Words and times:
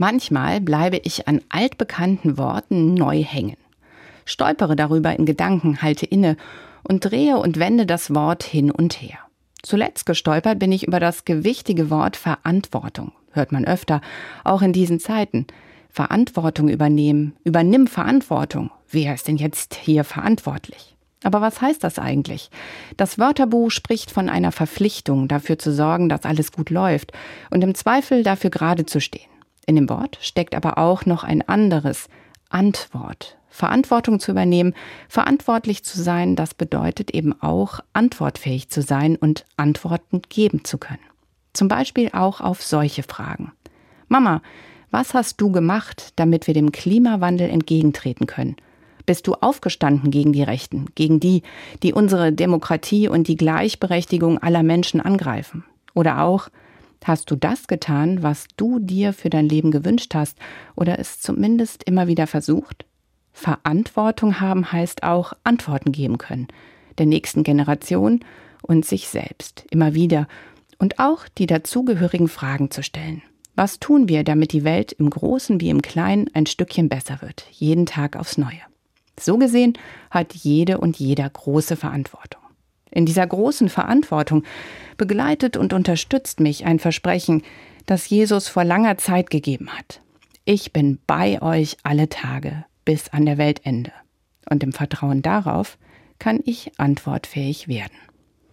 Manchmal 0.00 0.62
bleibe 0.62 0.96
ich 0.96 1.28
an 1.28 1.42
altbekannten 1.50 2.38
Worten 2.38 2.94
neu 2.94 3.22
hängen. 3.22 3.58
Stolpere 4.24 4.74
darüber 4.74 5.14
in 5.14 5.26
Gedanken, 5.26 5.82
halte 5.82 6.06
inne 6.06 6.38
und 6.82 7.04
drehe 7.04 7.36
und 7.36 7.58
wende 7.58 7.84
das 7.84 8.14
Wort 8.14 8.42
hin 8.42 8.70
und 8.70 9.02
her. 9.02 9.18
Zuletzt 9.60 10.06
gestolpert 10.06 10.58
bin 10.58 10.72
ich 10.72 10.86
über 10.86 11.00
das 11.00 11.26
gewichtige 11.26 11.90
Wort 11.90 12.16
Verantwortung. 12.16 13.12
Hört 13.32 13.52
man 13.52 13.66
öfter, 13.66 14.00
auch 14.42 14.62
in 14.62 14.72
diesen 14.72 15.00
Zeiten. 15.00 15.46
Verantwortung 15.90 16.70
übernehmen, 16.70 17.36
übernimm 17.44 17.86
Verantwortung. 17.86 18.70
Wer 18.88 19.12
ist 19.12 19.28
denn 19.28 19.36
jetzt 19.36 19.74
hier 19.74 20.04
verantwortlich? 20.04 20.96
Aber 21.24 21.42
was 21.42 21.60
heißt 21.60 21.84
das 21.84 21.98
eigentlich? 21.98 22.48
Das 22.96 23.18
Wörterbuch 23.18 23.70
spricht 23.70 24.10
von 24.10 24.30
einer 24.30 24.50
Verpflichtung, 24.50 25.28
dafür 25.28 25.58
zu 25.58 25.74
sorgen, 25.74 26.08
dass 26.08 26.24
alles 26.24 26.52
gut 26.52 26.70
läuft 26.70 27.12
und 27.50 27.62
im 27.62 27.74
Zweifel 27.74 28.22
dafür 28.22 28.48
gerade 28.48 28.86
zu 28.86 28.98
stehen. 28.98 29.29
In 29.70 29.76
dem 29.76 29.88
Wort 29.88 30.18
steckt 30.20 30.56
aber 30.56 30.78
auch 30.78 31.06
noch 31.06 31.22
ein 31.22 31.48
anderes 31.48 32.08
Antwort. 32.48 33.38
Verantwortung 33.50 34.18
zu 34.18 34.32
übernehmen, 34.32 34.74
verantwortlich 35.08 35.84
zu 35.84 36.02
sein, 36.02 36.34
das 36.34 36.54
bedeutet 36.54 37.12
eben 37.12 37.40
auch 37.40 37.78
antwortfähig 37.92 38.68
zu 38.68 38.82
sein 38.82 39.14
und 39.14 39.44
Antworten 39.56 40.22
geben 40.28 40.64
zu 40.64 40.76
können. 40.76 40.98
Zum 41.52 41.68
Beispiel 41.68 42.10
auch 42.12 42.40
auf 42.40 42.64
solche 42.64 43.04
Fragen. 43.04 43.52
Mama, 44.08 44.42
was 44.90 45.14
hast 45.14 45.40
du 45.40 45.52
gemacht, 45.52 46.14
damit 46.16 46.48
wir 46.48 46.54
dem 46.54 46.72
Klimawandel 46.72 47.48
entgegentreten 47.48 48.26
können? 48.26 48.56
Bist 49.06 49.28
du 49.28 49.34
aufgestanden 49.34 50.10
gegen 50.10 50.32
die 50.32 50.42
Rechten, 50.42 50.86
gegen 50.96 51.20
die, 51.20 51.44
die 51.84 51.92
unsere 51.92 52.32
Demokratie 52.32 53.06
und 53.06 53.28
die 53.28 53.36
Gleichberechtigung 53.36 54.38
aller 54.38 54.64
Menschen 54.64 55.00
angreifen? 55.00 55.64
Oder 55.94 56.22
auch, 56.22 56.48
hast 57.04 57.30
du 57.30 57.36
das 57.36 57.66
getan, 57.66 58.22
was 58.22 58.46
du 58.56 58.78
dir 58.78 59.12
für 59.12 59.30
dein 59.30 59.48
Leben 59.48 59.70
gewünscht 59.70 60.14
hast 60.14 60.38
oder 60.76 60.98
es 60.98 61.20
zumindest 61.20 61.84
immer 61.84 62.06
wieder 62.06 62.26
versucht? 62.26 62.84
Verantwortung 63.32 64.40
haben 64.40 64.70
heißt 64.72 65.02
auch 65.02 65.32
Antworten 65.44 65.92
geben 65.92 66.18
können, 66.18 66.48
der 66.98 67.06
nächsten 67.06 67.42
Generation 67.42 68.20
und 68.62 68.84
sich 68.84 69.08
selbst, 69.08 69.64
immer 69.70 69.94
wieder 69.94 70.28
und 70.78 70.98
auch 70.98 71.28
die 71.28 71.46
dazugehörigen 71.46 72.28
Fragen 72.28 72.70
zu 72.70 72.82
stellen. 72.82 73.22
Was 73.54 73.78
tun 73.78 74.08
wir, 74.08 74.24
damit 74.24 74.52
die 74.52 74.64
Welt 74.64 74.92
im 74.92 75.10
Großen 75.10 75.60
wie 75.60 75.70
im 75.70 75.82
Kleinen 75.82 76.30
ein 76.34 76.46
Stückchen 76.46 76.88
besser 76.88 77.20
wird, 77.20 77.46
jeden 77.50 77.86
Tag 77.86 78.16
aufs 78.16 78.38
Neue? 78.38 78.60
So 79.18 79.36
gesehen 79.36 79.74
hat 80.10 80.34
jede 80.34 80.78
und 80.78 80.98
jeder 80.98 81.28
große 81.28 81.76
Verantwortung. 81.76 82.39
In 82.90 83.06
dieser 83.06 83.26
großen 83.26 83.68
Verantwortung 83.68 84.44
begleitet 84.96 85.56
und 85.56 85.72
unterstützt 85.72 86.40
mich 86.40 86.64
ein 86.66 86.78
Versprechen, 86.78 87.42
das 87.86 88.08
Jesus 88.08 88.48
vor 88.48 88.64
langer 88.64 88.98
Zeit 88.98 89.30
gegeben 89.30 89.70
hat. 89.70 90.00
Ich 90.44 90.72
bin 90.72 90.98
bei 91.06 91.40
euch 91.42 91.76
alle 91.82 92.08
Tage 92.08 92.64
bis 92.84 93.08
an 93.10 93.26
der 93.26 93.38
Weltende. 93.38 93.92
Und 94.48 94.62
im 94.62 94.72
Vertrauen 94.72 95.22
darauf 95.22 95.78
kann 96.18 96.40
ich 96.44 96.72
antwortfähig 96.78 97.68
werden. 97.68 97.96